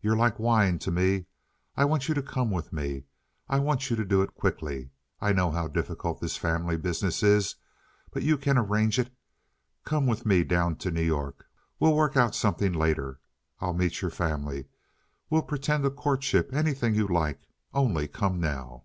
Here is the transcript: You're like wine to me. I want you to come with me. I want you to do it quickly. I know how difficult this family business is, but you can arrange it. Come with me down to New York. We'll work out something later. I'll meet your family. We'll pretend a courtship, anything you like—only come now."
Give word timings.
You're 0.00 0.16
like 0.16 0.38
wine 0.38 0.78
to 0.78 0.92
me. 0.92 1.24
I 1.76 1.84
want 1.84 2.06
you 2.08 2.14
to 2.14 2.22
come 2.22 2.48
with 2.52 2.72
me. 2.72 3.06
I 3.48 3.58
want 3.58 3.90
you 3.90 3.96
to 3.96 4.04
do 4.04 4.22
it 4.22 4.32
quickly. 4.36 4.90
I 5.20 5.32
know 5.32 5.50
how 5.50 5.66
difficult 5.66 6.20
this 6.20 6.36
family 6.36 6.76
business 6.76 7.24
is, 7.24 7.56
but 8.12 8.22
you 8.22 8.38
can 8.38 8.56
arrange 8.56 9.00
it. 9.00 9.12
Come 9.84 10.06
with 10.06 10.24
me 10.24 10.44
down 10.44 10.76
to 10.76 10.92
New 10.92 11.02
York. 11.02 11.48
We'll 11.80 11.96
work 11.96 12.16
out 12.16 12.36
something 12.36 12.72
later. 12.72 13.18
I'll 13.60 13.74
meet 13.74 14.00
your 14.00 14.12
family. 14.12 14.66
We'll 15.28 15.42
pretend 15.42 15.84
a 15.84 15.90
courtship, 15.90 16.52
anything 16.54 16.94
you 16.94 17.08
like—only 17.08 18.06
come 18.06 18.38
now." 18.38 18.84